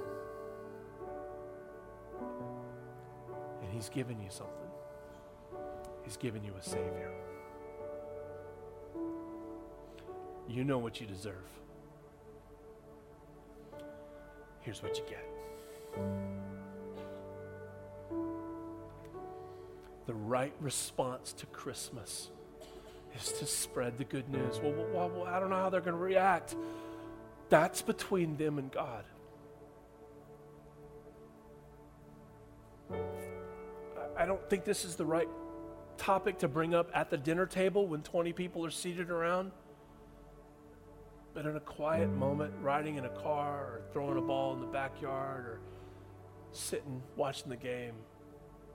[3.62, 4.65] And He's given you something.
[6.07, 7.11] He's given you a Savior.
[10.48, 11.34] You know what you deserve.
[14.61, 15.24] Here's what you get
[20.07, 22.30] the right response to Christmas
[23.16, 24.61] is to spread the good news.
[24.62, 26.54] Well, well, well I don't know how they're going to react.
[27.48, 29.04] That's between them and God.
[34.16, 35.28] I don't think this is the right
[35.97, 39.53] topic to bring up at the dinner table when 20 people are seated around.
[41.34, 44.66] But in a quiet moment, riding in a car or throwing a ball in the
[44.66, 45.61] backyard or
[46.53, 47.94] sitting watching the game,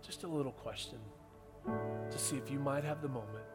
[0.06, 1.00] just a little question
[1.66, 3.46] to see if you might have the moment,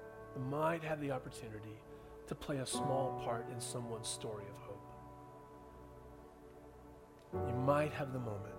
[0.50, 1.80] might have the opportunity
[2.26, 4.82] to play a small part in someone's story of hope.
[7.48, 8.54] You might have the moment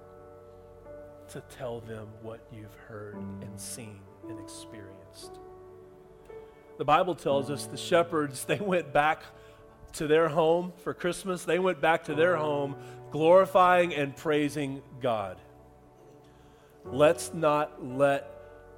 [1.29, 3.99] to tell them what you've heard and seen
[4.29, 5.39] and experienced.
[6.77, 9.23] The Bible tells us the shepherds, they went back
[9.93, 11.43] to their home for Christmas.
[11.43, 12.75] They went back to their home
[13.11, 15.37] glorifying and praising God.
[16.85, 18.31] Let's not let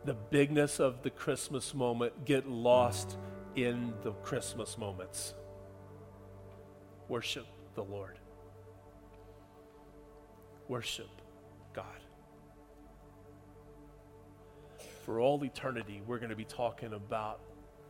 [0.06, 3.18] the bigness of the Christmas moment get lost
[3.56, 5.34] in the Christmas moments.
[7.08, 7.46] Worship
[7.76, 8.18] the Lord.
[10.68, 11.10] Worship
[15.10, 17.40] for all eternity, we're going to be talking about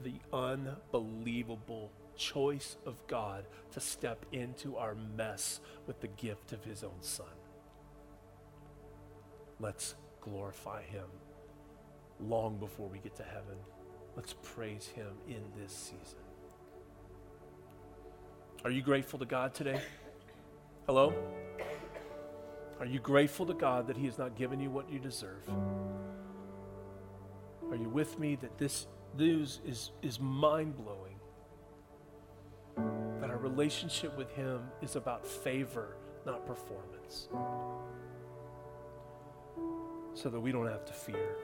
[0.04, 3.44] the unbelievable choice of God
[3.74, 7.28] to step into our mess with the gift of his own son.
[9.60, 11.08] Let's glorify him
[12.22, 13.58] long before we get to heaven.
[14.16, 16.20] Let's praise him in this season.
[18.64, 19.82] Are you grateful to God today?
[20.86, 21.14] Hello?
[22.80, 25.44] Are you grateful to God that he has not given you what you deserve?
[27.72, 31.20] Are you with me that this news is, is mind blowing?
[33.22, 37.30] That our relationship with Him is about favor, not performance.
[40.14, 41.36] So that we don't have to fear.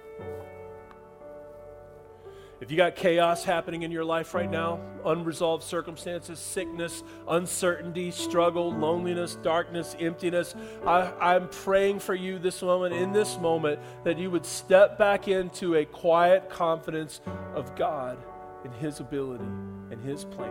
[2.62, 8.72] If you got chaos happening in your life right now, unresolved circumstances, sickness, uncertainty, struggle,
[8.72, 14.32] loneliness, darkness, emptiness, I, am praying for you this moment, in this moment, that you
[14.32, 17.20] would step back into a quiet confidence
[17.56, 18.18] of God
[18.64, 20.50] and His ability and His plan,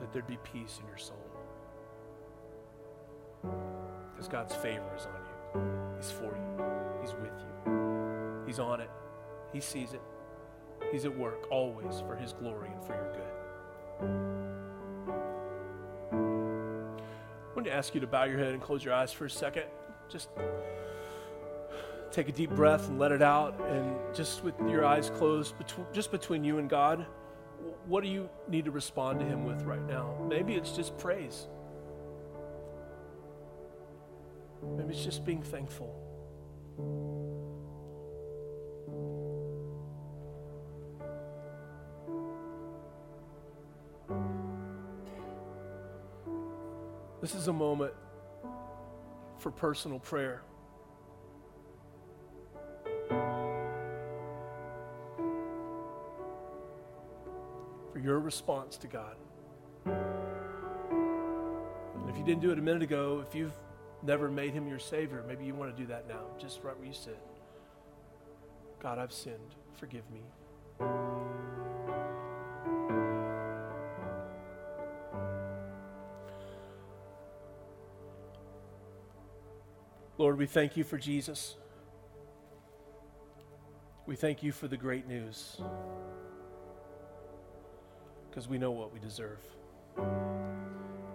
[0.00, 1.16] that there'd be peace in your soul.
[4.12, 5.96] Because God's favor is on you.
[5.96, 7.32] He's for you, He's with
[7.66, 8.90] you, He's on it,
[9.52, 10.00] He sees it,
[10.90, 13.32] He's at work always for His glory and for your good.
[17.52, 19.30] I want to ask you to bow your head and close your eyes for a
[19.30, 19.64] second.
[20.08, 20.28] Just
[22.10, 23.60] take a deep breath and let it out.
[23.68, 25.54] And just with your eyes closed,
[25.92, 27.06] just between you and God,
[27.86, 30.14] what do you need to respond to Him with right now?
[30.28, 31.46] Maybe it's just praise.
[34.76, 35.98] Maybe it's just being thankful.
[47.22, 47.94] This is a moment
[49.38, 50.42] for personal prayer.
[57.92, 59.14] For your response to God.
[59.84, 59.94] And
[62.10, 63.56] if you didn't do it a minute ago, if you've
[64.02, 66.88] never made him your Savior, maybe you want to do that now, just right where
[66.88, 67.20] you sit.
[68.80, 69.54] God, I've sinned.
[69.78, 70.22] Forgive me.
[80.32, 81.56] Lord, we thank you for Jesus.
[84.06, 85.60] We thank you for the great news
[88.30, 89.40] because we know what we deserve.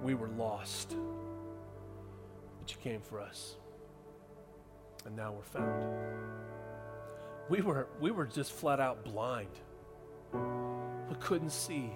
[0.04, 0.96] We were lost,
[2.60, 3.56] but you came for us,
[5.08, 5.84] and now we're found.
[7.50, 9.50] We were, we were just flat out blind,
[10.32, 11.90] we couldn't see.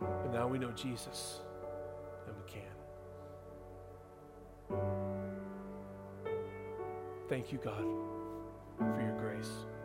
[0.00, 1.38] But now we know Jesus,
[7.36, 7.84] Thank you, God,
[8.78, 9.75] for your grace.